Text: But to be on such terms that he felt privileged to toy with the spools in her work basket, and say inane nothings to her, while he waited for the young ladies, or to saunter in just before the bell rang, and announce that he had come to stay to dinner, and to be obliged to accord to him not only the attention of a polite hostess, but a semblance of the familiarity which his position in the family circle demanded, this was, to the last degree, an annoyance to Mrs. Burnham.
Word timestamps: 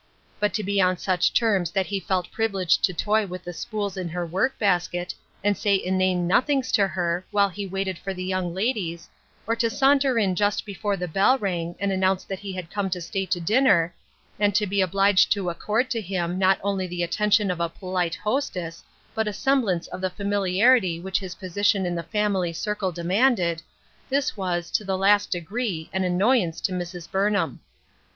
But 0.39 0.51
to 0.55 0.63
be 0.63 0.81
on 0.81 0.97
such 0.97 1.31
terms 1.31 1.69
that 1.69 1.85
he 1.85 1.99
felt 1.99 2.31
privileged 2.31 2.83
to 2.85 2.91
toy 2.91 3.27
with 3.27 3.43
the 3.43 3.53
spools 3.53 3.97
in 3.97 4.09
her 4.09 4.25
work 4.25 4.57
basket, 4.57 5.13
and 5.43 5.55
say 5.55 5.75
inane 5.75 6.25
nothings 6.25 6.71
to 6.71 6.87
her, 6.87 7.23
while 7.29 7.49
he 7.49 7.67
waited 7.67 7.99
for 7.99 8.11
the 8.11 8.23
young 8.23 8.51
ladies, 8.51 9.07
or 9.45 9.55
to 9.57 9.69
saunter 9.69 10.17
in 10.17 10.33
just 10.35 10.65
before 10.65 10.97
the 10.97 11.07
bell 11.07 11.37
rang, 11.37 11.75
and 11.79 11.91
announce 11.91 12.23
that 12.23 12.39
he 12.39 12.51
had 12.51 12.71
come 12.71 12.89
to 12.89 12.99
stay 12.99 13.27
to 13.27 13.39
dinner, 13.39 13.93
and 14.39 14.55
to 14.55 14.65
be 14.65 14.81
obliged 14.81 15.31
to 15.33 15.51
accord 15.51 15.91
to 15.91 16.01
him 16.01 16.39
not 16.39 16.59
only 16.63 16.87
the 16.87 17.03
attention 17.03 17.51
of 17.51 17.59
a 17.59 17.69
polite 17.69 18.15
hostess, 18.15 18.83
but 19.13 19.27
a 19.27 19.31
semblance 19.33 19.85
of 19.89 20.01
the 20.01 20.09
familiarity 20.09 20.99
which 20.99 21.19
his 21.19 21.35
position 21.35 21.85
in 21.85 21.93
the 21.93 22.01
family 22.01 22.51
circle 22.51 22.91
demanded, 22.91 23.61
this 24.09 24.35
was, 24.35 24.71
to 24.71 24.83
the 24.83 24.97
last 24.97 25.29
degree, 25.29 25.91
an 25.93 26.03
annoyance 26.03 26.59
to 26.59 26.71
Mrs. 26.71 27.07
Burnham. 27.11 27.59